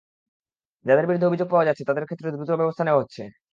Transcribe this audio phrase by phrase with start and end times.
[0.85, 3.21] যাঁদের বিরুদ্ধে অভিযোগ পাওয়া যাচ্ছে, তাঁদের ক্ষেত্রে দ্রুত ব্যবস্থা নেওয়া হচ্ছে।